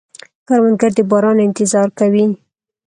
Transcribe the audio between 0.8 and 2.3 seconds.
د باران انتظار کوي